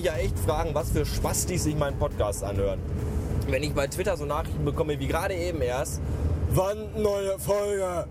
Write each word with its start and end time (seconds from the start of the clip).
mich 0.00 0.06
ja 0.06 0.16
echt 0.16 0.38
fragen, 0.38 0.74
was 0.74 0.90
für 0.90 1.04
Spastis 1.04 1.64
sich 1.64 1.76
meinen 1.76 1.98
Podcast 1.98 2.42
anhören. 2.42 2.78
Wenn 3.48 3.62
ich 3.62 3.74
bei 3.74 3.86
Twitter 3.86 4.16
so 4.16 4.24
Nachrichten 4.24 4.64
bekomme, 4.64 4.98
wie 4.98 5.06
gerade 5.06 5.34
eben 5.34 5.60
erst, 5.60 6.00
wann 6.50 7.02
neue 7.02 7.38
Folge? 7.38 8.06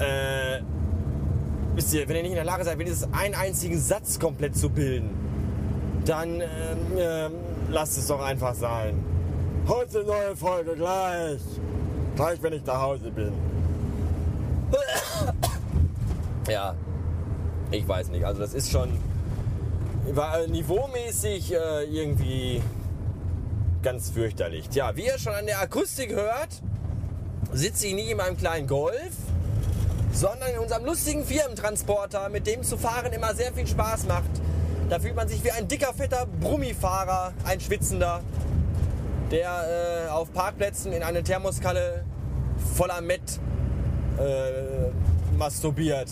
Äh, 0.00 0.60
wisst 1.76 1.94
ihr, 1.94 2.08
wenn 2.08 2.16
ihr 2.16 2.22
nicht 2.22 2.32
in 2.32 2.36
der 2.36 2.44
Lage 2.44 2.64
seid, 2.64 2.78
wenigstens 2.78 3.08
einen 3.12 3.34
einzigen 3.34 3.78
Satz 3.78 4.18
komplett 4.18 4.56
zu 4.56 4.70
bilden, 4.70 5.10
dann 6.04 6.40
ähm, 6.40 6.48
ähm, 6.98 7.32
lasst 7.70 7.96
es 7.98 8.08
doch 8.08 8.20
einfach 8.20 8.54
sein. 8.54 9.04
Heute 9.68 10.02
neue 10.04 10.34
Folge 10.36 10.74
gleich. 10.74 11.40
Gleich, 12.16 12.42
wenn 12.42 12.54
ich 12.54 12.64
nach 12.66 12.80
Hause 12.80 13.10
bin. 13.10 13.32
Ja, 16.48 16.74
ich 17.70 17.86
weiß 17.86 18.08
nicht. 18.10 18.24
Also 18.24 18.40
das 18.40 18.52
ist 18.52 18.70
schon 18.70 18.90
war 20.12 20.40
äh, 20.40 20.48
niveaumäßig 20.48 21.52
äh, 21.52 21.84
irgendwie 21.84 22.62
ganz 23.82 24.10
fürchterlich. 24.10 24.68
Tja, 24.68 24.96
wie 24.96 25.06
ihr 25.06 25.18
schon 25.18 25.34
an 25.34 25.46
der 25.46 25.60
Akustik 25.60 26.12
hört, 26.12 26.62
sitze 27.52 27.86
ich 27.86 27.94
nicht 27.94 28.10
in 28.10 28.16
meinem 28.16 28.36
kleinen 28.36 28.66
Golf, 28.66 29.12
sondern 30.12 30.50
in 30.50 30.58
unserem 30.58 30.84
lustigen 30.84 31.24
Firmentransporter, 31.24 32.28
mit 32.28 32.46
dem 32.46 32.62
zu 32.62 32.76
fahren 32.76 33.12
immer 33.12 33.34
sehr 33.34 33.52
viel 33.52 33.66
Spaß 33.66 34.06
macht. 34.06 34.30
Da 34.88 34.98
fühlt 34.98 35.16
man 35.16 35.28
sich 35.28 35.42
wie 35.44 35.50
ein 35.50 35.66
dicker, 35.66 35.92
fetter 35.94 36.26
Brummifahrer, 36.40 37.32
ein 37.44 37.60
Schwitzender, 37.60 38.20
der 39.30 40.06
äh, 40.06 40.10
auf 40.10 40.32
Parkplätzen 40.32 40.92
in 40.92 41.02
eine 41.02 41.22
Thermoskalle 41.22 42.04
voller 42.74 43.00
Met 43.00 43.40
äh, 44.18 45.36
masturbiert. 45.36 46.08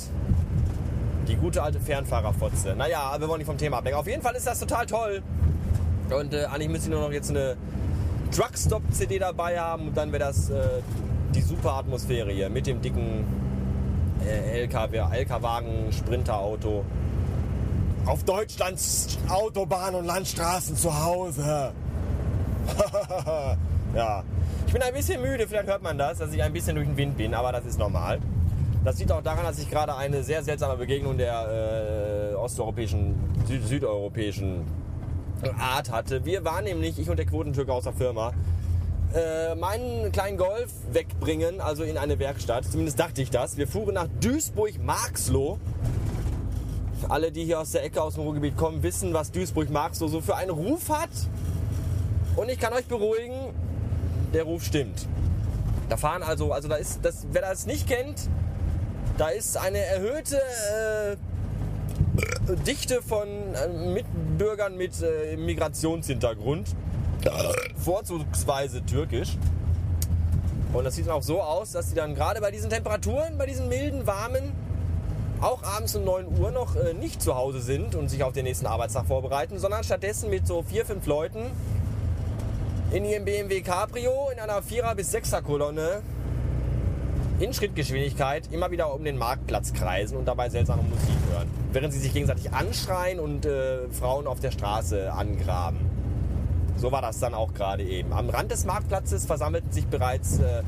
Die 1.33 1.39
gute 1.39 1.63
alte 1.63 1.81
Fernfahrerfotze. 1.81 2.75
Naja, 2.77 3.17
wir 3.19 3.27
wollen 3.27 3.39
nicht 3.39 3.47
vom 3.47 3.57
Thema 3.57 3.79
ablenken. 3.79 3.99
Auf 3.99 4.07
jeden 4.07 4.21
Fall 4.21 4.35
ist 4.35 4.47
das 4.47 4.61
total 4.61 4.85
toll. 4.85 5.23
Und 6.15 6.35
äh, 6.35 6.45
eigentlich 6.45 6.69
müsste 6.69 6.91
ich 6.91 6.93
nur 6.93 7.01
noch 7.01 7.11
jetzt 7.11 7.31
eine 7.31 7.57
Truckstop-CD 8.33 9.19
dabei 9.19 9.59
haben 9.59 9.89
und 9.89 9.97
dann 9.97 10.13
wäre 10.13 10.25
das 10.25 10.51
äh, 10.51 10.63
die 11.35 11.41
super 11.41 11.77
Atmosphäre 11.77 12.31
hier 12.33 12.51
mit 12.51 12.67
dem 12.67 12.83
dicken 12.83 13.25
äh, 14.27 14.61
LKW-Wagen, 14.61 15.91
Sprinterauto. 15.91 16.85
Auf 18.05 18.25
Deutschlands 18.25 19.17
Autobahnen 19.31 20.01
und 20.01 20.05
Landstraßen 20.05 20.77
zu 20.77 21.03
Hause. 21.03 21.73
ja, 23.95 24.23
ich 24.67 24.73
bin 24.75 24.83
ein 24.83 24.93
bisschen 24.93 25.23
müde, 25.23 25.49
vielleicht 25.49 25.69
hört 25.69 25.83
man 25.83 25.97
das, 25.97 26.19
dass 26.19 26.31
ich 26.31 26.43
ein 26.43 26.53
bisschen 26.53 26.75
durch 26.75 26.87
den 26.87 26.97
Wind 26.99 27.17
bin, 27.17 27.33
aber 27.33 27.53
das 27.53 27.65
ist 27.65 27.79
normal. 27.79 28.21
Das 28.85 28.99
liegt 28.99 29.13
auch 29.13 29.23
daran, 29.23 29.45
dass 29.45 29.61
ich 29.61 29.71
gerade 29.71 29.95
eine 29.95 30.25
sehr 30.25 30.43
seltsame 30.43 30.77
Begegnung 30.77 31.17
der 31.17 32.33
äh, 32.33 32.35
osteuropäischen, 32.35 33.15
süd 33.47 33.65
südeuropäischen 33.65 34.65
Art 35.59 35.91
hatte. 35.91 36.25
Wir 36.25 36.45
waren 36.45 36.65
nämlich, 36.65 36.99
ich 36.99 37.09
und 37.09 37.17
der 37.17 37.27
Quotentürke 37.27 37.73
aus 37.73 37.85
der 37.85 37.93
Firma, 37.93 38.33
äh, 39.15 39.55
meinen 39.55 40.11
kleinen 40.11 40.37
Golf 40.37 40.73
wegbringen, 40.91 41.61
also 41.61 41.85
in 41.85 41.97
eine 41.97 42.19
Werkstatt. 42.19 42.65
Zumindest 42.65 42.99
dachte 42.99 43.23
ich 43.23 43.31
das. 43.31 43.57
Wir 43.57 43.69
fuhren 43.69 43.95
nach 43.95 44.09
Duisburg-Marxloh. 44.21 45.59
Alle, 47.09 47.31
die 47.31 47.45
hier 47.45 47.61
aus 47.61 47.71
der 47.71 47.85
Ecke 47.85 48.03
aus 48.03 48.15
dem 48.15 48.25
Ruhrgebiet 48.25 48.57
kommen, 48.57 48.83
wissen, 48.83 49.15
was 49.15 49.31
Duisburg-Marxloh 49.31 50.09
so 50.09 50.21
für 50.21 50.35
einen 50.35 50.51
Ruf 50.51 50.89
hat. 50.89 51.11
Und 52.35 52.49
ich 52.49 52.59
kann 52.59 52.73
euch 52.73 52.87
beruhigen, 52.87 53.53
der 54.33 54.45
Ruf 54.45 54.65
stimmt. 54.65 55.07
Da 55.89 55.97
fahren 55.97 56.23
also, 56.23 56.53
also 56.53 56.69
da 56.69 56.77
ist, 56.77 57.05
das, 57.05 57.27
wer 57.31 57.43
das 57.43 57.67
nicht 57.67 57.87
kennt, 57.87 58.29
da 59.19 59.29
ist 59.29 59.57
eine 59.57 59.79
erhöhte 59.79 60.37
äh, 60.37 61.17
Dichte 62.67 63.03
von 63.03 63.29
äh, 63.29 63.69
Mitbürgern 63.69 64.77
mit 64.77 64.93
äh, 65.03 65.37
Migrationshintergrund. 65.37 66.69
Vorzugsweise 67.77 68.85
türkisch. 68.85 69.37
Und 70.73 70.85
das 70.85 70.97
sieht 70.97 71.07
dann 71.07 71.15
auch 71.15 71.23
so 71.23 71.41
aus, 71.41 71.73
dass 71.73 71.91
sie 71.91 71.95
dann 71.95 72.15
gerade 72.15 72.41
bei 72.41 72.51
diesen 72.51 72.71
Temperaturen, 72.71 73.39
bei 73.39 73.47
diesen 73.47 73.69
milden, 73.69 74.07
warmen, 74.07 74.53
auch 75.41 75.63
abends 75.63 75.95
um 75.95 76.05
9 76.05 76.39
Uhr 76.39 76.51
noch 76.51 76.77
äh, 76.77 76.95
nicht 76.95 77.21
zu 77.21 77.35
Hause 77.35 77.61
sind 77.61 77.95
und 77.95 78.09
sich 78.09 78.23
auf 78.23 78.33
den 78.33 78.45
nächsten 78.45 78.67
Arbeitstag 78.67 79.07
vorbereiten, 79.07 79.59
sondern 79.59 79.85
stattdessen 79.85 80.31
mit 80.31 80.47
so 80.47 80.63
vier, 80.63 80.87
fünf 80.87 81.07
Leuten 81.07 81.51
in 82.93 83.05
ihrem 83.05 83.25
BMW 83.25 83.61
Cabrio 83.61 84.31
in 84.33 84.39
einer 84.39 84.63
4er 84.63 84.95
bis 84.95 85.15
6er 85.15 85.43
Kolonne 87.43 87.47
in 87.47 87.53
Schrittgeschwindigkeit 87.53 88.53
immer 88.53 88.71
wieder 88.71 88.95
um 88.95 89.05
den 89.05 89.19
Marktplatz 89.19 89.73
kreisen 89.73 90.17
und 90.17 90.27
dabei 90.27 90.49
seltsame 90.49 90.83
Musik 90.83 91.17
hören. 91.31 91.49
Während 91.73 91.93
sie 91.93 91.99
sich 91.99 92.13
gegenseitig 92.13 92.53
anschreien 92.53 93.19
und 93.19 93.45
äh, 93.47 93.89
Frauen 93.91 94.27
auf 94.27 94.41
der 94.41 94.53
Straße 94.53 95.13
angraben. 95.13 95.79
So 96.77 96.93
war 96.93 97.03
das 97.03 97.19
dann 97.19 97.35
auch 97.35 97.53
gerade 97.53 97.83
eben. 97.83 98.13
Am 98.13 98.31
Rand 98.31 98.51
des 98.51 98.65
Marktplatzes 98.65 99.27
versammelten 99.27 99.73
sich 99.73 99.87
bereits 99.87 100.39
äh, 100.39 100.63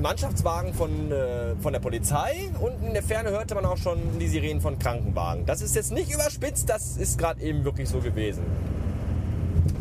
Mannschaftswagen 0.00 0.74
von, 0.74 1.12
äh, 1.12 1.54
von 1.60 1.72
der 1.72 1.80
Polizei 1.80 2.50
und 2.60 2.86
in 2.86 2.94
der 2.94 3.02
Ferne 3.02 3.30
hörte 3.30 3.54
man 3.54 3.64
auch 3.64 3.76
schon 3.76 3.98
die 4.18 4.28
Sirenen 4.28 4.60
von 4.60 4.78
Krankenwagen. 4.78 5.46
Das 5.46 5.60
ist 5.60 5.74
jetzt 5.76 5.92
nicht 5.92 6.12
überspitzt, 6.12 6.68
das 6.68 6.96
ist 6.96 7.18
gerade 7.18 7.40
eben 7.42 7.64
wirklich 7.64 7.88
so 7.88 8.00
gewesen. 8.00 8.42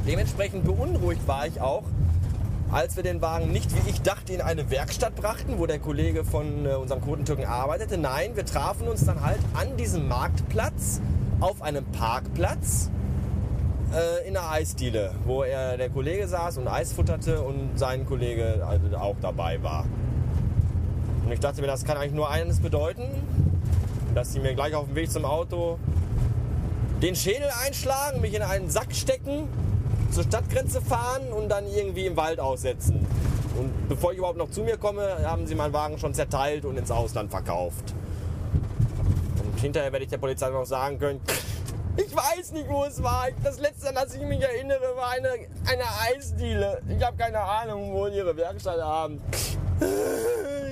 Dementsprechend 0.06 0.66
beunruhigt 0.66 1.28
war 1.28 1.48
ich 1.48 1.60
auch, 1.60 1.84
als 2.72 2.96
wir 2.96 3.04
den 3.04 3.22
Wagen 3.22 3.52
nicht, 3.52 3.72
wie 3.76 3.90
ich 3.90 4.02
dachte, 4.02 4.34
in 4.34 4.42
eine 4.42 4.70
Werkstatt 4.70 5.16
brachten, 5.16 5.60
wo 5.60 5.66
der 5.66 5.80
Kollege 5.80 6.24
von 6.24 6.66
äh, 6.66 6.74
unserem 6.74 7.02
Quotentürken 7.02 7.46
arbeitete. 7.46 7.98
Nein, 7.98 8.36
wir 8.36 8.46
trafen 8.46 8.88
uns 8.88 9.06
dann 9.06 9.24
halt 9.24 9.40
an 9.54 9.78
diesem 9.78 10.08
Marktplatz, 10.08 11.02
auf 11.40 11.62
einem 11.62 11.86
Parkplatz, 11.86 12.90
äh, 13.94 14.28
in 14.28 14.36
einer 14.36 14.50
Eisdiele, 14.50 15.12
wo 15.26 15.44
er, 15.44 15.78
der 15.78 15.90
Kollege 15.90 16.28
saß 16.28 16.58
und 16.58 16.68
Eis 16.68 16.94
futterte 16.94 17.42
und 17.42 17.78
sein 17.78 18.06
Kollege 18.06 18.66
also 18.68 18.98
auch 18.98 19.16
dabei 19.22 19.62
war. 19.62 19.86
Und 21.26 21.32
ich 21.32 21.40
dachte 21.40 21.62
mir, 21.62 21.68
das 21.68 21.86
kann 21.86 21.98
eigentlich 21.98 22.14
nur 22.14 22.30
eines 22.30 22.60
bedeuten, 22.60 23.04
dass 24.14 24.34
sie 24.34 24.40
mir 24.40 24.54
gleich 24.54 24.76
auf 24.76 24.88
dem 24.88 24.96
Weg 24.96 25.12
zum 25.12 25.26
Auto 25.26 25.80
den 27.02 27.16
Schädel 27.16 27.50
einschlagen, 27.66 28.22
mich 28.22 28.34
in 28.34 28.42
einen 28.42 28.70
Sack 28.70 28.94
stecken 28.94 29.48
zur 30.12 30.24
Stadtgrenze 30.24 30.82
fahren 30.82 31.32
und 31.32 31.50
dann 31.50 31.68
irgendwie 31.68 32.06
im 32.06 32.18
Wald 32.18 32.40
aussetzen. 32.40 33.06
Und 33.58 33.88
bevor 33.88 34.12
ich 34.12 34.18
überhaupt 34.18 34.38
noch 34.38 34.52
zu 34.52 34.62
mir 34.62 34.78
komme, 34.78 35.18
haben 35.24 35.48
sie 35.48 35.56
meinen 35.56 35.74
Wagen 35.74 35.98
schon 35.98 36.14
zerteilt 36.14 36.66
und 36.66 36.78
ins 36.78 36.92
Ausland 36.92 37.32
verkauft. 37.32 37.94
Und 39.44 39.60
hinterher 39.60 39.92
werde 39.92 40.04
ich 40.04 40.12
der 40.12 40.18
Polizei 40.18 40.50
noch 40.50 40.66
sagen 40.66 41.00
können, 41.00 41.22
ich 41.98 42.14
weiß 42.14 42.52
nicht, 42.52 42.68
wo 42.68 42.84
es 42.84 43.02
war. 43.02 43.28
Das 43.44 43.60
letzte, 43.60 43.90
an 43.90 43.96
das 43.96 44.14
ich 44.14 44.22
mich 44.22 44.42
erinnere, 44.42 44.96
war 44.98 45.12
eine, 45.12 45.30
eine 45.30 45.84
Eisdiele. 46.12 46.82
Ich 46.90 47.02
habe 47.02 47.16
keine 47.16 47.40
Ahnung, 47.40 47.94
wo 47.94 48.08
ihre 48.08 48.36
Werkstatt 48.36 48.82
haben. 48.82 49.22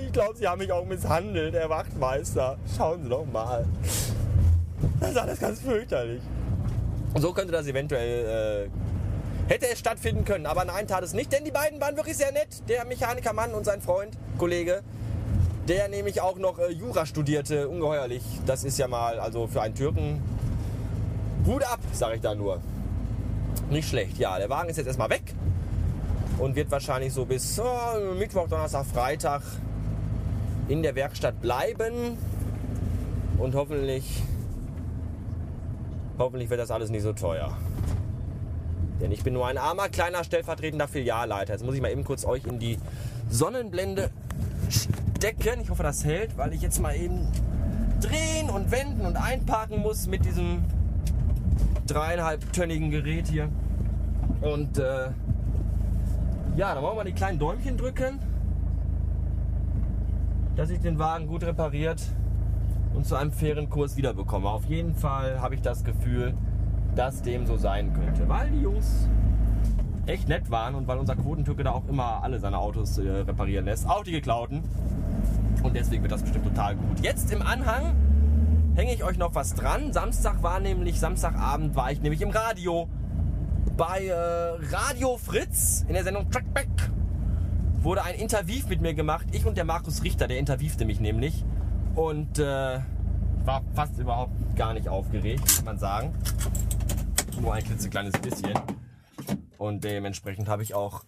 Ich 0.05 0.11
glaube, 0.11 0.35
sie 0.37 0.47
haben 0.47 0.59
mich 0.59 0.71
auch 0.71 0.85
misshandelt, 0.85 1.53
der 1.53 1.69
Wachtmeister. 1.69 2.57
Schauen 2.77 3.03
Sie 3.03 3.09
doch 3.09 3.25
mal. 3.25 3.65
Das 4.99 5.11
ist 5.11 5.17
alles 5.17 5.39
ganz 5.39 5.61
fürchterlich. 5.61 6.21
So 7.15 7.31
könnte 7.31 7.51
das 7.51 7.67
eventuell 7.67 8.67
äh, 8.67 8.69
Hätte 9.53 9.67
es 9.71 9.77
stattfinden 9.77 10.25
können, 10.25 10.47
aber 10.47 10.65
nein, 10.65 10.87
tat 10.87 11.03
es 11.03 11.13
nicht, 11.13 11.31
denn 11.31 11.45
die 11.45 11.51
beiden 11.51 11.79
waren 11.79 11.95
wirklich 11.95 12.17
sehr 12.17 12.31
nett. 12.31 12.67
Der 12.67 12.85
Mechanikermann 12.85 13.53
und 13.53 13.65
sein 13.65 13.81
Freund, 13.81 14.17
Kollege, 14.39 14.81
der 15.67 15.89
nämlich 15.89 16.21
auch 16.21 16.37
noch 16.37 16.57
äh, 16.57 16.71
Jura 16.71 17.05
studierte, 17.05 17.69
ungeheuerlich. 17.69 18.23
Das 18.47 18.63
ist 18.63 18.79
ja 18.79 18.87
mal, 18.87 19.19
also 19.19 19.45
für 19.45 19.61
einen 19.61 19.75
Türken, 19.75 20.23
Hut 21.45 21.63
ab, 21.65 21.77
sage 21.91 22.15
ich 22.15 22.21
da 22.21 22.33
nur. 22.33 22.61
Nicht 23.69 23.87
schlecht, 23.87 24.17
ja. 24.17 24.39
Der 24.39 24.49
Wagen 24.49 24.69
ist 24.69 24.77
jetzt 24.77 24.87
erstmal 24.87 25.11
weg 25.11 25.35
und 26.39 26.55
wird 26.55 26.71
wahrscheinlich 26.71 27.13
so 27.13 27.23
bis 27.23 27.59
oh, 27.59 28.15
Mittwoch, 28.17 28.47
Donnerstag, 28.47 28.87
Freitag 28.87 29.43
in 30.67 30.81
der 30.81 30.95
Werkstatt 30.95 31.39
bleiben 31.41 32.17
und 33.37 33.53
hoffentlich, 33.53 34.23
hoffentlich 36.17 36.49
wird 36.49 36.59
das 36.59 36.71
alles 36.71 36.89
nicht 36.89 37.03
so 37.03 37.13
teuer. 37.13 37.55
Denn 39.03 39.11
ich 39.11 39.21
bin 39.21 39.33
nur 39.33 39.45
ein 39.45 39.57
armer, 39.57 39.89
kleiner, 39.89 40.23
stellvertretender 40.23 40.87
Filialleiter. 40.87 41.51
Jetzt 41.51 41.65
muss 41.65 41.75
ich 41.75 41.81
mal 41.81 41.91
eben 41.91 42.05
kurz 42.05 42.23
euch 42.23 42.45
in 42.45 42.57
die 42.57 42.79
Sonnenblende 43.29 44.09
stecken. 44.69 45.59
Ich 45.61 45.69
hoffe, 45.69 45.83
das 45.83 46.05
hält, 46.05 46.37
weil 46.37 46.53
ich 46.53 46.61
jetzt 46.61 46.79
mal 46.79 46.95
eben 46.95 47.27
drehen 47.99 48.49
und 48.49 48.71
wenden 48.71 49.05
und 49.05 49.17
einparken 49.17 49.81
muss 49.81 50.07
mit 50.07 50.23
diesem 50.23 50.63
dreieinhalbtönnigen 51.85 52.91
Gerät 52.91 53.27
hier. 53.27 53.49
Und 54.39 54.77
äh, 54.77 55.09
ja, 56.55 56.73
dann 56.73 56.81
wollen 56.81 56.95
wir 56.95 57.03
die 57.03 57.11
kleinen 57.11 57.39
Däumchen 57.39 57.75
drücken, 57.75 58.19
dass 60.55 60.69
ich 60.69 60.79
den 60.79 60.97
Wagen 60.97 61.27
gut 61.27 61.43
repariert 61.43 62.01
und 62.95 63.05
zu 63.05 63.17
einem 63.17 63.33
fairen 63.33 63.69
Kurs 63.69 63.97
wiederbekomme. 63.97 64.47
Auf 64.47 64.63
jeden 64.63 64.95
Fall 64.95 65.41
habe 65.41 65.55
ich 65.55 65.61
das 65.61 65.83
Gefühl, 65.83 66.35
dass 66.95 67.21
dem 67.21 67.45
so 67.45 67.57
sein 67.57 67.93
könnte. 67.93 68.27
Weil 68.27 68.49
die 68.51 68.61
Jungs 68.61 69.07
echt 70.05 70.27
nett 70.27 70.51
waren 70.51 70.75
und 70.75 70.87
weil 70.87 70.97
unser 70.97 71.15
Quotentürke 71.15 71.63
da 71.63 71.71
auch 71.71 71.87
immer 71.87 72.23
alle 72.23 72.39
seine 72.39 72.57
Autos 72.57 72.97
äh, 72.97 73.09
reparieren 73.09 73.65
lässt, 73.65 73.87
auch 73.87 74.03
die 74.03 74.11
geklauten. 74.11 74.63
Und 75.63 75.75
deswegen 75.75 76.03
wird 76.03 76.11
das 76.11 76.21
bestimmt 76.21 76.45
total 76.45 76.75
gut. 76.75 76.99
Jetzt 77.01 77.31
im 77.31 77.41
Anhang 77.41 77.95
hänge 78.75 78.93
ich 78.93 79.03
euch 79.03 79.17
noch 79.17 79.33
was 79.35 79.53
dran. 79.53 79.93
Samstag 79.93 80.43
war 80.43 80.59
nämlich, 80.59 80.99
Samstagabend 80.99 81.75
war 81.75 81.91
ich 81.91 82.01
nämlich 82.01 82.21
im 82.21 82.31
Radio. 82.31 82.87
Bei 83.77 84.05
äh, 84.05 84.13
Radio 84.13 85.17
Fritz 85.17 85.85
in 85.87 85.93
der 85.93 86.03
Sendung 86.03 86.29
Trackback 86.29 86.67
wurde 87.81 88.03
ein 88.03 88.15
Interview 88.15 88.65
mit 88.67 88.81
mir 88.81 88.93
gemacht. 88.93 89.27
Ich 89.31 89.45
und 89.45 89.57
der 89.57 89.65
Markus 89.65 90.03
Richter, 90.03 90.27
der 90.27 90.37
interviewte 90.37 90.85
mich 90.85 90.99
nämlich. 90.99 91.45
Und 91.95 92.39
äh, 92.39 92.79
war 93.45 93.63
fast 93.75 93.97
überhaupt 93.97 94.33
gar 94.55 94.73
nicht 94.73 94.87
aufgeregt, 94.87 95.43
kann 95.55 95.65
man 95.65 95.79
sagen. 95.79 96.13
Nur 97.39 97.53
ein 97.53 97.63
klitzekleines 97.63 98.13
bisschen. 98.21 98.53
Und 99.57 99.83
dementsprechend 99.83 100.47
habe 100.47 100.63
ich 100.63 100.73
auch 100.73 101.03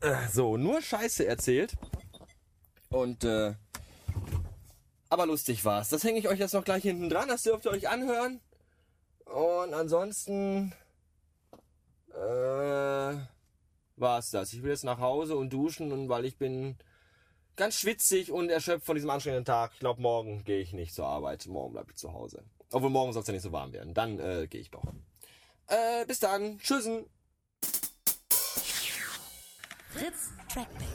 äh, 0.00 0.14
so 0.32 0.56
nur 0.56 0.82
Scheiße 0.82 1.26
erzählt. 1.26 1.76
Und 2.88 3.24
äh, 3.24 3.54
aber 5.08 5.26
lustig 5.26 5.64
war's. 5.64 5.88
Das 5.88 6.02
hänge 6.02 6.18
ich 6.18 6.28
euch 6.28 6.38
jetzt 6.38 6.54
noch 6.54 6.64
gleich 6.64 6.82
hinten 6.82 7.08
dran. 7.08 7.28
Das 7.28 7.42
dürft 7.42 7.66
ihr 7.66 7.70
euch 7.70 7.88
anhören. 7.88 8.40
Und 9.24 9.74
ansonsten 9.74 10.72
äh, 12.10 13.16
war's 13.96 14.30
das. 14.30 14.52
Ich 14.52 14.62
will 14.62 14.70
jetzt 14.70 14.84
nach 14.84 14.98
Hause 14.98 15.36
und 15.36 15.52
duschen 15.52 15.92
und 15.92 16.08
weil 16.08 16.24
ich 16.24 16.38
bin 16.38 16.76
ganz 17.56 17.78
schwitzig 17.78 18.30
und 18.30 18.50
erschöpft 18.50 18.86
von 18.86 18.94
diesem 18.94 19.10
anstrengenden 19.10 19.44
Tag. 19.44 19.72
Ich 19.74 19.80
glaube, 19.80 20.00
morgen 20.00 20.44
gehe 20.44 20.60
ich 20.60 20.72
nicht 20.72 20.94
zur 20.94 21.06
Arbeit. 21.06 21.46
Morgen 21.46 21.72
bleibe 21.72 21.90
ich 21.90 21.96
zu 21.96 22.12
Hause. 22.12 22.44
Obwohl 22.70 22.90
morgen 22.90 23.12
soll 23.12 23.22
es 23.22 23.28
ja 23.28 23.34
nicht 23.34 23.42
so 23.42 23.52
warm 23.52 23.72
werden. 23.72 23.94
Dann 23.94 24.18
äh, 24.18 24.46
gehe 24.48 24.60
ich 24.60 24.70
doch. 24.70 24.84
Äh, 25.68 26.04
bis 26.06 26.20
dann. 26.20 26.58
Tschüssen. 26.58 27.06
Fritz 29.90 30.32
Trackback. 30.52 30.86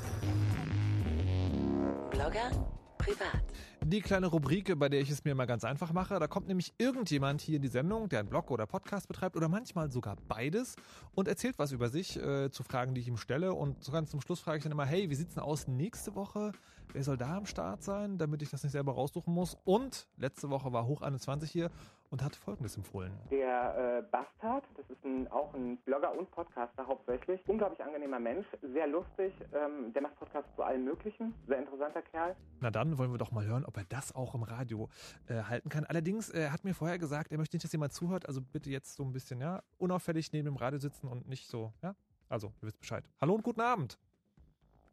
Blogger 2.12 2.52
privat. 2.98 3.44
Die 3.92 4.00
kleine 4.00 4.28
Rubrik, 4.28 4.80
bei 4.80 4.88
der 4.88 5.02
ich 5.02 5.10
es 5.10 5.26
mir 5.26 5.36
mal 5.36 5.48
ganz 5.48 5.66
einfach 5.66 5.92
mache. 5.92 6.18
Da 6.18 6.28
kommt 6.28 6.48
nämlich 6.48 6.74
irgendjemand 6.78 7.42
hier 7.42 7.58
in 7.58 7.62
die 7.62 7.68
Sendung, 7.68 8.08
der 8.08 8.22
einen 8.22 8.30
Blog 8.30 8.50
oder 8.50 8.66
Podcast 8.66 9.10
betreibt 9.10 9.36
oder 9.36 9.50
manchmal 9.50 9.92
sogar 9.92 10.16
beides 10.30 10.78
und 11.14 11.28
erzählt 11.28 11.60
was 11.60 11.74
über 11.74 11.90
sich 11.90 12.16
äh, 12.16 12.50
zu 12.52 12.64
Fragen, 12.64 12.96
die 12.96 13.02
ich 13.02 13.10
ihm 13.10 13.18
stelle. 13.18 13.54
Und 13.54 13.84
so 13.84 13.92
ganz 13.92 14.10
zum 14.10 14.22
Schluss 14.22 14.40
frage 14.40 14.60
ich 14.60 14.64
dann 14.64 14.72
immer, 14.72 14.86
hey, 14.86 15.10
wie 15.10 15.16
sieht's 15.16 15.34
denn 15.34 15.44
aus 15.44 15.68
nächste 15.68 16.16
Woche? 16.16 16.54
Wer 16.94 17.04
soll 17.04 17.18
da 17.18 17.36
am 17.36 17.46
Start 17.46 17.84
sein, 17.84 18.18
damit 18.18 18.42
ich 18.42 18.50
das 18.50 18.64
nicht 18.64 18.72
selber 18.72 18.94
raussuchen 18.94 19.34
muss? 19.34 19.58
Und 19.66 20.08
letzte 20.16 20.50
Woche 20.50 20.72
war 20.72 20.86
Hoch 20.88 21.02
21 21.02 21.52
hier 21.52 21.70
und 22.12 22.22
hat 22.24 22.36
Folgendes 22.36 22.76
empfohlen. 22.76 23.12
Der 23.32 24.00
äh, 24.00 24.12
Bastard, 24.12 24.66
das 24.76 24.90
ist 24.90 25.04
ein, 25.06 25.28
auch 25.32 25.54
ein 25.54 25.78
Blogger 25.78 26.18
und 26.18 26.30
Podcaster 26.32 26.86
hauptsächlich. 26.86 27.42
Unglaublich 27.48 27.82
angenehmer 27.82 28.20
Mensch, 28.20 28.46
sehr 28.62 28.88
lustig. 28.88 29.34
Ähm, 29.54 29.94
der 29.94 30.02
macht 30.02 30.18
Podcasts 30.18 30.54
zu 30.56 30.64
allem 30.64 30.84
Möglichen. 30.84 31.34
Sehr 31.48 31.60
interessanter 31.60 32.02
Kerl. 32.02 32.36
Na 32.60 32.70
dann 32.70 32.98
wollen 32.98 33.12
wir 33.12 33.18
doch 33.18 33.32
mal 33.32 33.46
hören, 33.46 33.66
ob 33.66 33.78
er 33.78 33.81
das 33.90 34.14
auch 34.14 34.36
im 34.36 34.44
Radio 34.44 34.90
äh, 35.28 35.44
halten 35.44 35.70
kann. 35.70 35.86
Allerdings 35.86 36.30
äh, 36.30 36.50
hat 36.50 36.64
mir 36.64 36.74
vorher 36.74 37.00
gesagt, 37.00 37.32
er 37.32 37.38
möchte 37.38 37.56
nicht, 37.56 37.64
dass 37.64 37.72
jemand 37.72 37.94
zuhört. 37.94 38.28
Also 38.28 38.42
bitte 38.42 38.70
jetzt 38.70 38.96
so 38.96 39.04
ein 39.04 39.12
bisschen, 39.12 39.42
ja, 39.42 39.62
unauffällig 39.78 40.32
neben 40.32 40.46
dem 40.46 40.56
Radio 40.56 40.80
sitzen 40.80 41.08
und 41.08 41.28
nicht 41.28 41.48
so, 41.48 41.74
ja. 41.82 41.96
Also, 42.30 42.48
ihr 42.62 42.68
wisst 42.68 42.80
Bescheid. 42.80 43.04
Hallo 43.20 43.36
und 43.36 43.44
guten 43.44 43.62
Abend. 43.62 43.98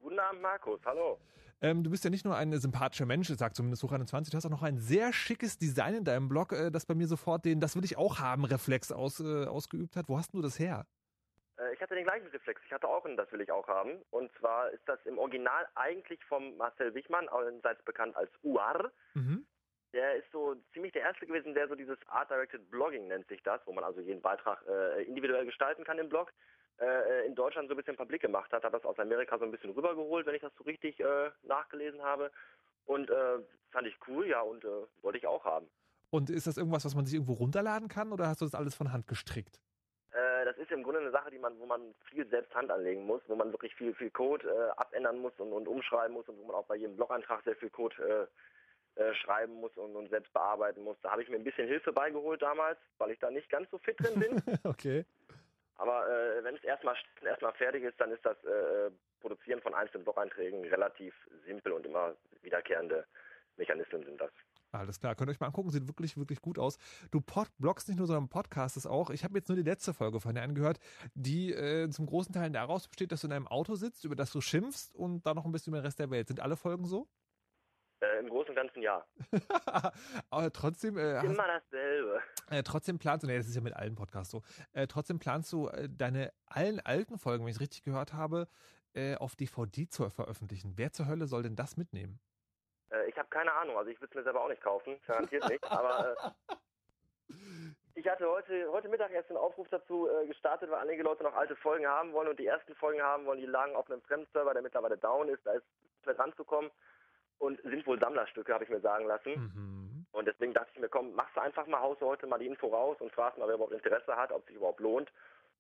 Guten 0.00 0.18
Abend, 0.18 0.42
Markus. 0.42 0.80
Hallo. 0.84 1.18
Ähm, 1.60 1.82
du 1.82 1.90
bist 1.90 2.04
ja 2.04 2.10
nicht 2.10 2.24
nur 2.24 2.36
ein 2.36 2.56
sympathischer 2.58 3.06
Mensch, 3.06 3.28
sagt 3.28 3.56
zumindest 3.56 3.82
Hoch 3.82 3.92
21, 3.92 4.30
du 4.30 4.36
hast 4.36 4.46
auch 4.46 4.50
noch 4.50 4.62
ein 4.62 4.78
sehr 4.78 5.12
schickes 5.12 5.58
Design 5.58 5.94
in 5.94 6.04
deinem 6.04 6.28
Blog, 6.28 6.52
äh, 6.52 6.70
das 6.70 6.86
bei 6.86 6.94
mir 6.94 7.08
sofort 7.08 7.44
den 7.44 7.58
Das 7.58 7.74
will 7.74 7.84
ich 7.84 7.96
auch 7.96 8.20
haben 8.20 8.44
Reflex 8.44 8.92
aus, 8.92 9.18
äh, 9.20 9.44
ausgeübt 9.44 9.96
hat. 9.96 10.08
Wo 10.08 10.18
hast 10.18 10.32
du 10.34 10.40
das 10.40 10.58
her? 10.58 10.86
Ich 11.78 11.82
hatte 11.82 11.94
den 11.94 12.02
gleichen 12.02 12.26
Reflex. 12.26 12.60
Ich 12.66 12.72
hatte 12.72 12.88
auch 12.88 13.04
einen 13.04 13.16
Das 13.16 13.30
will 13.30 13.40
ich 13.40 13.52
auch 13.52 13.68
haben. 13.68 14.02
Und 14.10 14.32
zwar 14.40 14.68
ist 14.70 14.82
das 14.86 14.98
im 15.06 15.16
Original 15.16 15.64
eigentlich 15.76 16.18
vom 16.24 16.56
Marcel 16.56 16.92
Wichmann, 16.92 17.28
allseits 17.28 17.84
bekannt 17.84 18.16
als 18.16 18.32
UAR. 18.42 18.90
Mhm. 19.14 19.46
Der 19.92 20.16
ist 20.16 20.26
so 20.32 20.56
ziemlich 20.72 20.92
der 20.92 21.02
Erste 21.02 21.24
gewesen, 21.24 21.54
der 21.54 21.68
so 21.68 21.76
dieses 21.76 21.96
Art-Directed 22.08 22.68
Blogging 22.68 23.06
nennt 23.06 23.28
sich 23.28 23.40
das, 23.44 23.60
wo 23.64 23.72
man 23.72 23.84
also 23.84 24.00
jeden 24.00 24.20
Beitrag 24.20 24.60
äh, 24.66 25.04
individuell 25.04 25.46
gestalten 25.46 25.84
kann 25.84 26.00
im 26.00 26.08
Blog 26.08 26.32
äh, 26.80 27.26
in 27.26 27.36
Deutschland 27.36 27.68
so 27.68 27.74
ein 27.74 27.76
bisschen 27.76 27.96
publik 27.96 28.22
gemacht 28.22 28.52
hat, 28.52 28.64
hat 28.64 28.74
das 28.74 28.84
aus 28.84 28.98
Amerika 28.98 29.38
so 29.38 29.44
ein 29.44 29.52
bisschen 29.52 29.70
rübergeholt, 29.70 30.26
wenn 30.26 30.34
ich 30.34 30.42
das 30.42 30.52
so 30.58 30.64
richtig 30.64 30.98
äh, 30.98 31.30
nachgelesen 31.44 32.02
habe. 32.02 32.32
Und 32.86 33.08
äh, 33.08 33.38
fand 33.70 33.86
ich 33.86 33.94
cool, 34.08 34.26
ja, 34.26 34.40
und 34.40 34.64
äh, 34.64 34.68
wollte 35.02 35.18
ich 35.18 35.28
auch 35.28 35.44
haben. 35.44 35.68
Und 36.10 36.28
ist 36.28 36.48
das 36.48 36.56
irgendwas, 36.56 36.84
was 36.84 36.96
man 36.96 37.06
sich 37.06 37.14
irgendwo 37.14 37.34
runterladen 37.34 37.88
kann 37.88 38.12
oder 38.12 38.26
hast 38.26 38.40
du 38.40 38.46
das 38.46 38.54
alles 38.54 38.74
von 38.74 38.92
Hand 38.92 39.06
gestrickt? 39.06 39.60
Äh, 40.18 40.44
das 40.46 40.56
ist 40.56 40.72
im 40.72 40.82
Grunde 40.82 41.00
eine 41.00 41.10
Sache, 41.10 41.30
die 41.30 41.38
man, 41.38 41.58
wo 41.60 41.66
man 41.66 41.94
viel 42.10 42.26
selbst 42.28 42.54
Hand 42.54 42.70
anlegen 42.70 43.06
muss, 43.06 43.22
wo 43.28 43.36
man 43.36 43.52
wirklich 43.52 43.74
viel, 43.74 43.94
viel 43.94 44.10
Code 44.10 44.48
äh, 44.48 44.80
abändern 44.80 45.18
muss 45.18 45.32
und, 45.38 45.52
und 45.52 45.68
umschreiben 45.68 46.14
muss 46.14 46.28
und 46.28 46.38
wo 46.38 46.46
man 46.46 46.56
auch 46.56 46.66
bei 46.66 46.76
jedem 46.76 46.96
Blog-Eintrag 46.96 47.44
sehr 47.44 47.56
viel 47.56 47.70
Code 47.70 48.28
äh, 48.96 49.14
schreiben 49.14 49.54
muss 49.54 49.76
und, 49.76 49.94
und, 49.94 50.10
selbst 50.10 50.32
bearbeiten 50.32 50.82
muss. 50.82 50.96
Da 51.02 51.12
habe 51.12 51.22
ich 51.22 51.28
mir 51.28 51.36
ein 51.36 51.44
bisschen 51.44 51.68
Hilfe 51.68 51.92
beigeholt 51.92 52.42
damals, 52.42 52.78
weil 52.98 53.12
ich 53.12 53.18
da 53.20 53.30
nicht 53.30 53.48
ganz 53.48 53.70
so 53.70 53.78
fit 53.78 53.96
drin 54.00 54.18
bin. 54.18 54.42
okay. 54.64 55.04
Aber 55.76 56.08
äh, 56.08 56.42
wenn 56.42 56.56
es 56.56 56.64
erstmal 56.64 56.96
erstmal 57.22 57.52
fertig 57.52 57.84
ist, 57.84 58.00
dann 58.00 58.10
ist 58.10 58.26
das 58.26 58.42
äh, 58.42 58.90
Produzieren 59.20 59.60
von 59.60 59.74
einzelnen 59.74 60.02
Blog-Einträgen 60.02 60.64
relativ 60.64 61.14
simpel 61.46 61.72
und 61.72 61.86
immer 61.86 62.16
wiederkehrende 62.42 63.04
Mechanismen 63.56 64.04
sind 64.04 64.20
das. 64.20 64.32
Alles 64.72 65.00
klar, 65.00 65.14
könnt 65.14 65.30
ihr 65.30 65.32
euch 65.32 65.40
mal 65.40 65.46
angucken, 65.46 65.70
sieht 65.70 65.88
wirklich, 65.88 66.16
wirklich 66.16 66.42
gut 66.42 66.58
aus. 66.58 66.78
Du 67.10 67.20
pod 67.20 67.48
bloggst 67.58 67.88
nicht 67.88 67.96
nur, 67.98 68.06
sondern 68.06 68.28
podcastest 68.28 68.86
auch. 68.86 69.10
Ich 69.10 69.24
habe 69.24 69.38
jetzt 69.38 69.48
nur 69.48 69.56
die 69.56 69.62
letzte 69.62 69.94
Folge 69.94 70.20
von 70.20 70.34
dir 70.34 70.42
angehört, 70.42 70.78
die 71.14 71.52
äh, 71.52 71.88
zum 71.88 72.06
großen 72.06 72.34
Teil 72.34 72.50
daraus 72.50 72.86
besteht, 72.86 73.10
dass 73.12 73.22
du 73.22 73.28
in 73.28 73.32
einem 73.32 73.48
Auto 73.48 73.76
sitzt, 73.76 74.04
über 74.04 74.14
das 74.14 74.30
du 74.30 74.40
schimpfst 74.40 74.94
und 74.94 75.24
dann 75.24 75.36
noch 75.36 75.46
ein 75.46 75.52
bisschen 75.52 75.72
über 75.72 75.80
den 75.80 75.86
Rest 75.86 75.98
der 75.98 76.10
Welt. 76.10 76.28
Sind 76.28 76.40
alle 76.40 76.56
Folgen 76.56 76.84
so? 76.84 77.08
Äh, 78.00 78.20
Im 78.20 78.28
Großen 78.28 78.50
und 78.50 78.56
Ganzen 78.56 78.82
ja. 78.82 79.04
Aber 80.30 80.52
trotzdem. 80.52 80.98
Äh, 80.98 81.24
Immer 81.24 81.46
dasselbe. 81.46 82.20
Äh, 82.48 82.62
trotzdem 82.62 82.98
planst 82.98 83.24
du, 83.24 83.26
nee, 83.26 83.36
das 83.36 83.48
ist 83.48 83.56
ja 83.56 83.60
mit 83.60 83.74
allen 83.74 83.94
Podcasts 83.94 84.30
so. 84.30 84.42
Äh, 84.72 84.86
trotzdem 84.86 85.18
planst 85.18 85.52
du 85.52 85.68
äh, 85.68 85.88
deine 85.90 86.32
allen 86.46 86.80
alten 86.80 87.18
Folgen, 87.18 87.44
wenn 87.44 87.50
ich 87.50 87.56
es 87.56 87.60
richtig 87.60 87.82
gehört 87.82 88.12
habe, 88.12 88.48
äh, 88.94 89.16
auf 89.16 89.34
DVD 89.34 89.88
zu 89.88 90.08
veröffentlichen. 90.10 90.74
Wer 90.76 90.92
zur 90.92 91.06
Hölle 91.06 91.26
soll 91.26 91.42
denn 91.42 91.56
das 91.56 91.76
mitnehmen? 91.76 92.20
Äh, 92.90 93.08
ich 93.08 93.16
habe 93.18 93.28
keine 93.28 93.52
Ahnung. 93.52 93.76
Also 93.76 93.90
ich 93.90 94.00
würde 94.00 94.10
es 94.10 94.14
mir 94.14 94.22
selber 94.22 94.42
auch 94.42 94.48
nicht 94.48 94.62
kaufen, 94.62 95.00
garantiert 95.06 95.48
nicht. 95.48 95.64
Aber 95.70 96.34
ich 97.94 98.08
hatte 98.08 98.28
heute, 98.28 98.70
heute 98.70 98.88
Mittag 98.88 99.10
erst 99.12 99.30
einen 99.30 99.38
Aufruf 99.38 99.68
dazu 99.70 100.08
gestartet, 100.26 100.70
weil 100.70 100.80
einige 100.80 101.02
Leute 101.02 101.24
noch 101.24 101.34
alte 101.34 101.56
Folgen 101.56 101.86
haben 101.86 102.12
wollen 102.12 102.28
und 102.28 102.38
die 102.38 102.46
ersten 102.46 102.74
Folgen 102.76 103.02
haben 103.02 103.26
wollen, 103.26 103.40
die 103.40 103.46
lagen 103.46 103.74
auf 103.76 103.90
einem 103.90 104.02
Fremdserver, 104.02 104.52
der 104.52 104.62
mittlerweile 104.62 104.96
down 104.96 105.28
ist. 105.28 105.44
Da 105.44 105.52
ist 105.52 105.66
schwer 106.02 106.18
ranzukommen 106.18 106.70
und 107.38 107.60
sind 107.62 107.86
wohl 107.86 107.98
Sammlerstücke, 107.98 108.52
habe 108.52 108.64
ich 108.64 108.70
mir 108.70 108.80
sagen 108.80 109.06
lassen. 109.06 109.32
Mhm. 109.32 110.06
Und 110.12 110.26
deswegen 110.26 110.54
dachte 110.54 110.70
ich 110.74 110.80
mir, 110.80 110.88
komm, 110.88 111.14
machst 111.14 111.36
du 111.36 111.40
einfach 111.40 111.66
mal 111.66 111.80
Haus 111.80 112.00
heute 112.00 112.26
mal 112.26 112.38
die 112.38 112.46
Info 112.46 112.68
raus 112.68 112.96
und 113.00 113.12
fragst 113.12 113.38
mal, 113.38 113.46
wer 113.46 113.54
überhaupt 113.54 113.74
Interesse 113.74 114.16
hat, 114.16 114.32
ob 114.32 114.40
es 114.40 114.46
sich 114.46 114.56
überhaupt 114.56 114.80
lohnt. 114.80 115.10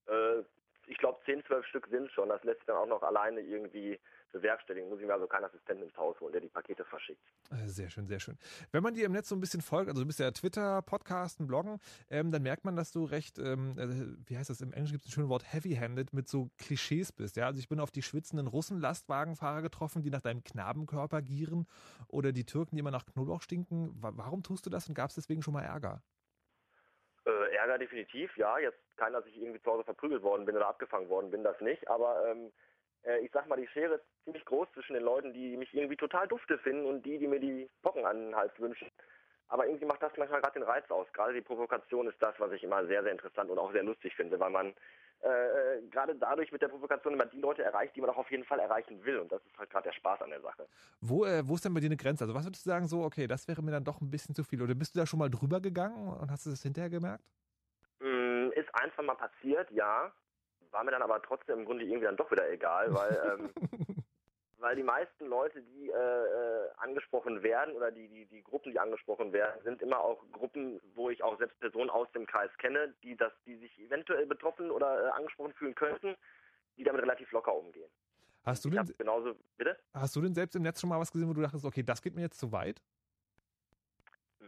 Äh, 0.06 0.40
ich 0.86 0.98
glaube, 0.98 1.20
10, 1.26 1.44
12 1.44 1.66
Stück 1.66 1.86
sind 1.88 2.10
schon. 2.12 2.30
Das 2.30 2.42
lässt 2.44 2.60
sich 2.60 2.66
dann 2.66 2.76
auch 2.76 2.86
noch 2.86 3.02
alleine 3.02 3.40
irgendwie 3.40 4.00
bewerkstelligen. 4.32 4.88
Muss 4.88 5.00
ich 5.00 5.06
mir 5.06 5.14
also 5.14 5.26
keinen 5.26 5.44
Assistenten 5.44 5.84
ins 5.84 5.96
Haus 5.96 6.18
holen, 6.20 6.32
der 6.32 6.40
die 6.40 6.48
Pakete 6.48 6.84
verschickt. 6.84 7.22
Äh, 7.50 7.68
sehr 7.68 7.90
schön, 7.90 8.06
sehr 8.06 8.20
schön. 8.20 8.38
Wenn 8.72 8.82
man 8.82 8.94
dir 8.94 9.06
im 9.06 9.12
Netz 9.12 9.28
so 9.28 9.36
ein 9.36 9.40
bisschen 9.40 9.60
folgt, 9.60 9.88
also 9.88 10.02
du 10.02 10.06
bist 10.06 10.18
ja 10.18 10.30
Twitter, 10.30 10.82
Podcasten, 10.82 11.46
Bloggen, 11.46 11.78
ähm, 12.10 12.30
dann 12.30 12.42
merkt 12.42 12.64
man, 12.64 12.76
dass 12.76 12.92
du 12.92 13.04
recht, 13.04 13.38
ähm, 13.38 13.78
äh, 13.78 14.28
wie 14.28 14.36
heißt 14.36 14.50
das, 14.50 14.60
im 14.60 14.72
Englischen 14.72 14.94
gibt 14.94 15.04
es 15.04 15.10
ein 15.10 15.12
schönes 15.12 15.30
Wort, 15.30 15.52
heavy-handed 15.52 16.12
mit 16.12 16.28
so 16.28 16.50
Klischees 16.58 17.12
bist. 17.12 17.36
Ja, 17.36 17.46
also 17.46 17.58
ich 17.58 17.68
bin 17.68 17.80
auf 17.80 17.90
die 17.90 18.02
schwitzenden 18.02 18.46
Russen-Lastwagenfahrer 18.46 19.62
getroffen, 19.62 20.02
die 20.02 20.10
nach 20.10 20.22
deinem 20.22 20.44
Knabenkörper 20.44 21.22
gieren 21.22 21.66
oder 22.08 22.32
die 22.32 22.44
Türken, 22.44 22.76
die 22.76 22.80
immer 22.80 22.90
nach 22.90 23.06
Knoblauch 23.06 23.42
stinken. 23.42 23.94
Warum 24.00 24.42
tust 24.42 24.66
du 24.66 24.70
das 24.70 24.88
und 24.88 24.94
gab 24.94 25.10
es 25.10 25.14
deswegen 25.14 25.42
schon 25.42 25.54
mal 25.54 25.62
Ärger? 25.62 26.02
Äh, 27.24 27.56
Ärger 27.56 27.78
definitiv, 27.78 28.36
ja. 28.36 28.58
Jetzt 28.58 28.78
kein, 28.96 29.12
dass 29.12 29.26
ich 29.26 29.36
irgendwie 29.36 29.60
zu 29.62 29.70
Hause 29.70 29.84
verprügelt 29.84 30.22
worden 30.22 30.46
bin 30.46 30.56
oder 30.56 30.68
abgefangen 30.68 31.08
worden 31.08 31.30
bin, 31.30 31.44
das 31.44 31.60
nicht. 31.60 31.88
Aber 31.88 32.26
ähm, 32.30 32.52
äh, 33.04 33.18
ich 33.18 33.30
sag 33.32 33.46
mal, 33.48 33.56
die 33.56 33.68
Schere 33.68 33.94
ist 33.94 34.04
ziemlich 34.24 34.44
groß 34.44 34.68
zwischen 34.72 34.94
den 34.94 35.02
Leuten, 35.02 35.32
die 35.32 35.56
mich 35.56 35.72
irgendwie 35.74 35.96
total 35.96 36.28
dufte 36.28 36.58
finden 36.58 36.86
und 36.86 37.04
die, 37.04 37.18
die 37.18 37.26
mir 37.26 37.40
die 37.40 37.68
Pocken 37.82 38.04
an 38.04 38.16
den 38.16 38.36
Hals 38.36 38.52
wünschen. 38.58 38.88
Aber 39.48 39.66
irgendwie 39.66 39.86
macht 39.86 40.02
das 40.02 40.12
manchmal 40.16 40.40
gerade 40.40 40.60
den 40.60 40.68
Reiz 40.68 40.90
aus. 40.90 41.06
Gerade 41.14 41.32
die 41.32 41.40
Provokation 41.40 42.06
ist 42.06 42.20
das, 42.20 42.34
was 42.38 42.52
ich 42.52 42.62
immer 42.62 42.86
sehr, 42.86 43.02
sehr 43.02 43.12
interessant 43.12 43.50
und 43.50 43.58
auch 43.58 43.72
sehr 43.72 43.82
lustig 43.82 44.14
finde, 44.14 44.38
weil 44.38 44.50
man 44.50 44.74
äh, 45.20 45.80
gerade 45.90 46.14
dadurch 46.14 46.52
mit 46.52 46.62
der 46.62 46.68
Provokation 46.68 47.14
immer 47.14 47.26
die 47.26 47.40
Leute 47.40 47.62
erreicht, 47.62 47.96
die 47.96 48.00
man 48.00 48.10
auch 48.10 48.18
auf 48.18 48.30
jeden 48.30 48.44
Fall 48.44 48.60
erreichen 48.60 49.02
will. 49.04 49.18
Und 49.18 49.32
das 49.32 49.44
ist 49.46 49.58
halt 49.58 49.70
gerade 49.70 49.88
der 49.88 49.94
Spaß 49.94 50.22
an 50.22 50.30
der 50.30 50.42
Sache. 50.42 50.68
Wo, 51.00 51.24
äh, 51.24 51.46
wo 51.48 51.54
ist 51.54 51.64
denn 51.64 51.74
bei 51.74 51.80
dir 51.80 51.86
eine 51.86 51.96
Grenze? 51.96 52.24
Also 52.24 52.34
was 52.34 52.44
würdest 52.44 52.66
du 52.66 52.70
sagen, 52.70 52.86
so, 52.86 53.02
okay, 53.02 53.26
das 53.26 53.48
wäre 53.48 53.62
mir 53.62 53.72
dann 53.72 53.84
doch 53.84 54.00
ein 54.00 54.10
bisschen 54.10 54.34
zu 54.34 54.44
viel? 54.44 54.62
Oder 54.62 54.74
bist 54.74 54.94
du 54.94 55.00
da 55.00 55.06
schon 55.06 55.18
mal 55.18 55.30
drüber 55.30 55.60
gegangen 55.60 56.08
und 56.08 56.30
hast 56.30 56.46
du 56.46 56.50
das 56.50 56.62
hinterher 56.62 56.90
gemerkt? 56.90 57.24
Mm, 58.00 58.50
ist 58.54 58.68
ein, 58.74 58.92
zwei 58.94 59.02
Mal 59.02 59.16
passiert, 59.16 59.70
ja. 59.70 60.12
War 60.70 60.84
mir 60.84 60.90
dann 60.90 61.02
aber 61.02 61.20
trotzdem 61.22 61.60
im 61.60 61.64
Grunde 61.64 61.84
irgendwie 61.84 62.04
dann 62.04 62.16
doch 62.16 62.30
wieder 62.30 62.50
egal, 62.50 62.92
weil, 62.94 63.38
ähm, 63.38 63.50
weil 64.58 64.76
die 64.76 64.82
meisten 64.82 65.26
Leute, 65.26 65.62
die 65.62 65.88
äh, 65.88 65.92
äh, 65.92 66.68
angesprochen 66.76 67.42
werden 67.42 67.74
oder 67.74 67.90
die, 67.90 68.08
die, 68.08 68.26
die 68.26 68.42
Gruppen, 68.42 68.72
die 68.72 68.78
angesprochen 68.78 69.32
werden, 69.32 69.62
sind 69.64 69.80
immer 69.82 70.00
auch 70.00 70.22
Gruppen, 70.32 70.80
wo 70.94 71.10
ich 71.10 71.22
auch 71.22 71.38
selbst 71.38 71.58
Personen 71.60 71.90
aus 71.90 72.10
dem 72.12 72.26
Kreis 72.26 72.50
kenne, 72.58 72.94
die 73.02 73.16
das, 73.16 73.32
die 73.46 73.56
sich 73.56 73.78
eventuell 73.78 74.26
betroffen 74.26 74.70
oder 74.70 75.06
äh, 75.06 75.10
angesprochen 75.10 75.54
fühlen 75.54 75.74
könnten, 75.74 76.16
die 76.76 76.84
damit 76.84 77.02
relativ 77.02 77.30
locker 77.32 77.54
umgehen. 77.54 77.90
Hast 78.44 78.64
du, 78.64 78.70
denn, 78.70 78.86
genauso, 78.96 79.34
bitte? 79.58 79.76
hast 79.92 80.16
du 80.16 80.22
denn 80.22 80.34
selbst 80.34 80.56
im 80.56 80.62
Netz 80.62 80.80
schon 80.80 80.88
mal 80.88 80.98
was 80.98 81.12
gesehen, 81.12 81.28
wo 81.28 81.34
du 81.34 81.42
dachtest, 81.42 81.64
okay, 81.64 81.82
das 81.82 82.00
geht 82.00 82.14
mir 82.14 82.22
jetzt 82.22 82.38
zu 82.38 82.50
weit? 82.50 82.80
Mm, 84.38 84.44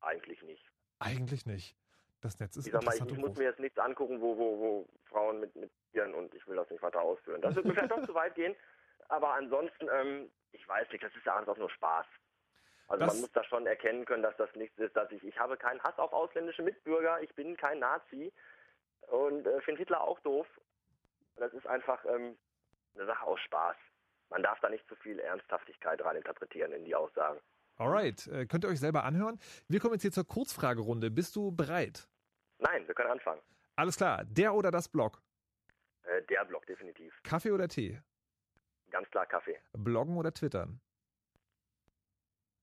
eigentlich 0.00 0.42
nicht. 0.42 0.68
Eigentlich 0.98 1.46
nicht. 1.46 1.76
Das 2.22 2.38
Netz 2.40 2.56
ist 2.56 2.66
Ich 2.66 2.72
sag 2.72 2.82
mal, 2.84 2.94
ich, 2.94 3.00
ich 3.04 3.18
muss 3.18 3.36
mir 3.36 3.44
jetzt 3.44 3.60
nichts 3.60 3.78
angucken, 3.78 4.20
wo, 4.20 4.36
wo, 4.36 4.58
wo 4.58 4.88
Frauen 5.04 5.40
mit, 5.40 5.54
mit 5.56 5.70
Tieren 5.92 6.14
und 6.14 6.34
ich 6.34 6.46
will 6.46 6.56
das 6.56 6.68
nicht 6.70 6.82
weiter 6.82 7.02
ausführen. 7.02 7.40
Das 7.42 7.54
wird 7.54 7.66
mir 7.66 7.74
vielleicht 7.74 7.90
doch 7.92 8.04
zu 8.06 8.14
weit 8.14 8.34
gehen, 8.34 8.56
aber 9.08 9.34
ansonsten, 9.34 9.88
ähm, 9.92 10.30
ich 10.52 10.66
weiß 10.66 10.90
nicht, 10.90 11.04
das 11.04 11.14
ist 11.14 11.24
ja 11.26 11.36
alles 11.36 11.48
auch 11.48 11.58
nur 11.58 11.70
Spaß. 11.70 12.06
Also 12.88 13.04
Das- 13.04 13.12
man 13.14 13.20
muss 13.20 13.32
da 13.32 13.44
schon 13.44 13.66
erkennen 13.66 14.04
können, 14.04 14.22
dass 14.22 14.36
das 14.36 14.52
nichts 14.54 14.78
ist, 14.78 14.96
dass 14.96 15.10
ich, 15.12 15.22
ich 15.24 15.38
habe 15.38 15.56
keinen 15.56 15.82
Hass 15.82 15.98
auf 15.98 16.12
ausländische 16.12 16.62
Mitbürger, 16.62 17.20
ich 17.20 17.34
bin 17.34 17.56
kein 17.56 17.78
Nazi 17.80 18.32
und 19.08 19.46
äh, 19.46 19.60
finde 19.60 19.78
Hitler 19.80 20.00
auch 20.00 20.18
doof. 20.20 20.46
Das 21.36 21.52
ist 21.52 21.66
einfach 21.66 22.04
ähm, 22.06 22.36
eine 22.94 23.06
Sache 23.06 23.26
aus 23.26 23.40
Spaß. 23.40 23.76
Man 24.30 24.42
darf 24.42 24.58
da 24.60 24.68
nicht 24.70 24.88
zu 24.88 24.96
viel 24.96 25.20
Ernsthaftigkeit 25.20 26.02
reininterpretieren 26.02 26.72
in 26.72 26.84
die 26.84 26.94
Aussagen. 26.94 27.38
Alright, 27.76 28.26
äh, 28.28 28.46
könnt 28.46 28.64
ihr 28.64 28.70
euch 28.70 28.80
selber 28.80 29.04
anhören. 29.04 29.38
Wir 29.68 29.80
kommen 29.80 29.94
jetzt 29.94 30.02
hier 30.02 30.12
zur 30.12 30.26
Kurzfragerunde. 30.26 31.10
Bist 31.10 31.36
du 31.36 31.52
bereit? 31.52 32.08
Nein, 32.58 32.86
wir 32.86 32.94
können 32.94 33.10
anfangen. 33.10 33.40
Alles 33.76 33.96
klar, 33.96 34.24
der 34.24 34.54
oder 34.54 34.70
das 34.70 34.88
Blog? 34.88 35.20
Äh, 36.04 36.22
der 36.22 36.44
Blog 36.46 36.64
definitiv. 36.66 37.20
Kaffee 37.22 37.50
oder 37.52 37.68
Tee? 37.68 38.00
Ganz 38.90 39.10
klar 39.10 39.26
Kaffee. 39.26 39.58
Bloggen 39.74 40.16
oder 40.16 40.32
Twittern? 40.32 40.80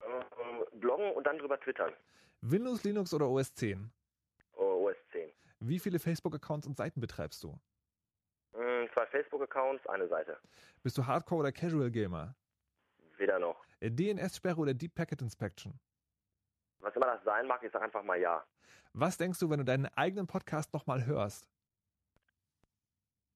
Ähm, 0.03 0.79
bloggen 0.79 1.11
und 1.11 1.25
dann 1.27 1.37
drüber 1.37 1.59
twittern. 1.59 1.93
Windows, 2.41 2.83
Linux 2.83 3.13
oder 3.13 3.29
OS 3.29 3.53
10? 3.53 3.91
O- 4.53 4.87
OS 4.89 4.95
10. 5.11 5.29
Wie 5.59 5.79
viele 5.79 5.99
Facebook-Accounts 5.99 6.67
und 6.67 6.75
Seiten 6.75 6.99
betreibst 6.99 7.43
du? 7.43 7.51
Mm, 8.53 8.87
Zwei 8.93 9.05
Facebook-Accounts, 9.07 9.85
eine 9.87 10.07
Seite. 10.07 10.37
Bist 10.81 10.97
du 10.97 11.05
Hardcore 11.05 11.41
oder 11.41 11.51
Casual 11.51 11.89
Gamer? 11.91 12.35
Weder 13.17 13.39
noch. 13.39 13.63
DNS-Sperre 13.89 14.59
oder 14.59 14.73
Deep 14.73 14.95
Packet 14.95 15.21
Inspection? 15.21 15.79
Was 16.79 16.95
immer 16.95 17.05
das 17.05 17.23
sein 17.23 17.47
mag, 17.47 17.63
ich 17.63 17.71
sag 17.71 17.81
einfach 17.81 18.03
mal 18.03 18.19
ja. 18.19 18.43
Was 18.93 19.17
denkst 19.17 19.39
du, 19.39 19.49
wenn 19.49 19.59
du 19.59 19.65
deinen 19.65 19.87
eigenen 19.87 20.27
Podcast 20.27 20.73
nochmal 20.73 21.05
hörst? 21.05 21.47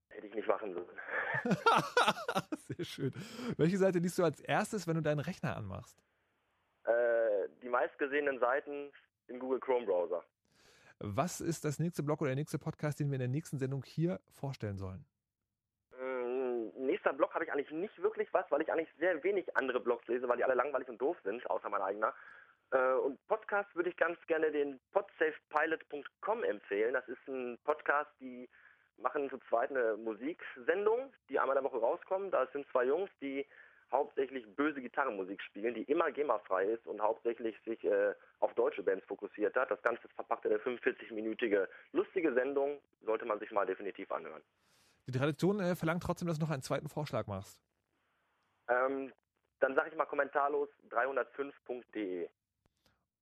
Hätte 0.10 0.28
ich 0.28 0.36
nicht 0.36 0.48
machen 0.48 0.74
sollen. 0.74 1.00
Sehr 2.58 2.86
schön. 2.86 3.14
Welche 3.58 3.78
Seite 3.78 4.00
liest 4.00 4.18
du 4.20 4.24
als 4.24 4.40
erstes, 4.42 4.88
wenn 4.88 4.96
du 4.96 5.02
deinen 5.02 5.20
Rechner 5.20 5.56
anmachst? 5.56 5.98
Äh, 6.84 7.50
die 7.62 7.70
meistgesehenen 7.70 8.40
Seiten 8.40 8.92
im 9.28 9.40
Google 9.40 9.60
Chrome 9.60 9.86
Browser. 9.86 10.24
Was 11.00 11.42
ist 11.42 11.66
das 11.66 11.80
nächste 11.80 12.02
Blog 12.02 12.22
oder 12.22 12.30
der 12.30 12.36
nächste 12.36 12.58
Podcast, 12.58 13.00
den 13.00 13.10
wir 13.10 13.16
in 13.16 13.20
der 13.20 13.28
nächsten 13.28 13.60
Sendung 13.60 13.84
hier 13.84 14.20
vorstellen 14.30 14.78
sollen? 14.78 15.06
Nächster 16.98 17.14
Blog 17.14 17.36
habe 17.36 17.46
ich 17.46 17.52
eigentlich 17.54 17.70
nicht 17.70 18.02
wirklich 18.02 18.28
was, 18.34 18.50
weil 18.50 18.64
ich 18.64 18.72
eigentlich 18.72 18.90
sehr 18.98 19.24
wenig 19.24 19.56
andere 19.56 19.80
Blogs 19.80 20.08
lese, 20.08 20.28
weil 20.28 20.38
die 20.38 20.44
alle 20.44 20.56
langweilig 20.56 20.90
und 20.90 21.00
doof 21.00 21.16
sind, 21.24 21.48
außer 21.48 21.70
mein 21.70 21.84
eigener. 21.84 22.12
Äh, 22.72 22.94
und 22.94 23.20
Podcast 23.28 23.70
würde 23.76 23.92
ich 23.92 23.98
ganz 23.98 24.18
gerne 24.26 24.52
den 24.52 24.80
podsafepilot.com 24.94 26.44
empfehlen. 26.44 26.96
Das 26.96 27.08
ist 27.08 27.20
ein 27.28 27.60
Podcast, 27.66 28.10
die 28.20 28.50
machen 28.98 29.30
zu 29.30 29.38
zweit 29.48 29.70
eine 29.70 29.96
Musiksendung, 29.98 31.14
die 31.30 31.38
einmal 31.38 31.56
in 31.56 31.62
der 31.62 31.72
Woche 31.72 31.80
rauskommt. 31.80 32.34
Da 32.34 32.48
sind 32.48 32.68
zwei 32.72 32.86
Jungs, 32.86 33.12
die 33.22 33.46
hauptsächlich 33.92 34.48
böse 34.56 34.82
Gitarrenmusik 34.82 35.40
spielen, 35.44 35.76
die 35.76 35.84
immer 35.84 36.12
GEMA-frei 36.12 36.66
ist 36.66 36.88
und 36.88 37.00
hauptsächlich 37.00 37.56
sich 37.64 37.84
äh, 37.84 38.16
auf 38.40 38.56
deutsche 38.56 38.82
Bands 38.82 39.06
fokussiert 39.06 39.56
hat. 39.56 39.70
Das 39.70 39.84
Ganze 39.84 40.08
ist 40.08 40.16
verpackt 40.16 40.46
in 40.46 40.52
eine 40.52 40.62
45-minütige 40.62 41.68
lustige 41.92 42.34
Sendung, 42.34 42.82
sollte 43.04 43.26
man 43.26 43.38
sich 43.38 43.52
mal 43.52 43.68
definitiv 43.68 44.12
anhören. 44.12 44.42
Die 45.08 45.18
Tradition 45.18 45.60
äh, 45.60 45.76
verlangt 45.76 46.04
trotzdem, 46.04 46.28
dass 46.28 46.38
du 46.38 46.46
noch 46.46 46.52
einen 46.52 46.62
zweiten 46.62 46.90
Vorschlag 46.90 47.28
machst. 47.28 47.60
Ähm, 48.68 49.14
dann 49.60 49.76
sage 49.76 49.90
ich 49.90 49.96
mal 49.96 50.06
kommentarlos 50.06 50.70
305.de. 50.90 52.28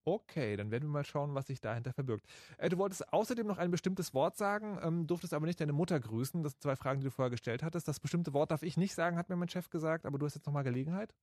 Okay, 0.07 0.55
dann 0.55 0.69
werden 0.69 0.83
wir 0.83 0.91
mal 0.91 1.03
schauen, 1.03 1.33
was 1.33 1.47
sich 1.47 1.61
dahinter 1.61 1.93
verbirgt. 1.93 2.25
Äh, 2.57 2.69
du 2.69 2.77
wolltest 2.77 3.11
außerdem 3.11 3.45
noch 3.45 3.57
ein 3.57 3.71
bestimmtes 3.71 4.13
Wort 4.13 4.35
sagen, 4.37 4.79
ähm, 4.83 5.07
durftest 5.07 5.33
aber 5.33 5.45
nicht 5.45 5.59
deine 5.59 5.73
Mutter 5.73 5.99
grüßen. 5.99 6.43
Das 6.43 6.53
sind 6.53 6.61
zwei 6.61 6.75
Fragen, 6.75 6.99
die 6.99 7.05
du 7.05 7.11
vorher 7.11 7.31
gestellt 7.31 7.63
hattest. 7.63 7.87
Das 7.87 7.99
bestimmte 7.99 8.33
Wort 8.33 8.51
darf 8.51 8.63
ich 8.63 8.77
nicht 8.77 8.93
sagen, 8.93 9.17
hat 9.17 9.29
mir 9.29 9.35
mein 9.35 9.49
Chef 9.49 9.69
gesagt, 9.69 10.05
aber 10.05 10.17
du 10.17 10.25
hast 10.25 10.35
jetzt 10.35 10.45
nochmal 10.45 10.63
Gelegenheit. 10.63 11.13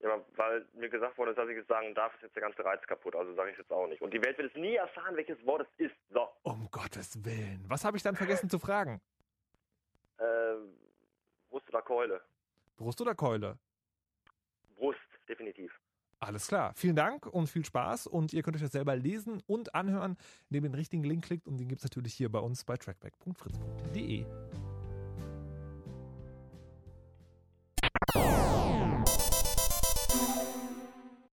Ja, 0.00 0.20
weil 0.36 0.66
mir 0.74 0.88
gesagt 0.88 1.16
wurde, 1.16 1.34
dass 1.34 1.48
ich 1.48 1.56
es 1.56 1.66
sagen 1.68 1.94
darf, 1.94 2.14
ist 2.16 2.22
jetzt 2.22 2.34
der 2.34 2.42
ganze 2.42 2.64
Reiz 2.64 2.82
kaputt. 2.86 3.14
Also 3.14 3.34
sage 3.34 3.50
ich 3.50 3.54
es 3.54 3.60
jetzt 3.60 3.72
auch 3.72 3.86
nicht. 3.86 4.02
Und 4.02 4.12
die 4.12 4.22
Welt 4.22 4.36
wird 4.36 4.50
es 4.54 4.60
nie 4.60 4.74
erfahren, 4.74 5.16
welches 5.16 5.44
Wort 5.46 5.66
es 5.78 5.86
ist. 5.86 5.94
So, 6.10 6.28
Um 6.42 6.68
Gottes 6.70 7.24
Willen. 7.24 7.64
Was 7.68 7.84
habe 7.84 7.96
ich 7.96 8.02
dann 8.02 8.16
vergessen 8.16 8.50
zu 8.50 8.58
fragen? 8.58 9.00
Äh, 10.22 10.56
Brust 11.50 11.68
oder 11.68 11.82
Keule? 11.82 12.20
Brust 12.76 13.00
oder 13.00 13.14
Keule? 13.14 13.58
Brust, 14.76 14.98
definitiv. 15.28 15.72
Alles 16.22 16.46
klar. 16.46 16.72
Vielen 16.76 16.94
Dank 16.94 17.26
und 17.26 17.48
viel 17.48 17.64
Spaß. 17.64 18.06
Und 18.06 18.32
ihr 18.32 18.42
könnt 18.42 18.56
euch 18.56 18.62
das 18.62 18.70
selber 18.70 18.94
lesen 18.94 19.42
und 19.48 19.74
anhören, 19.74 20.16
indem 20.50 20.64
ihr 20.64 20.70
den 20.70 20.76
richtigen 20.76 21.02
Link 21.02 21.24
klickt. 21.24 21.48
Und 21.48 21.58
den 21.58 21.68
gibt 21.68 21.80
es 21.80 21.84
natürlich 21.84 22.14
hier 22.14 22.30
bei 22.30 22.38
uns 22.38 22.64
bei 22.64 22.76
trackback.fritz.de. 22.76 24.24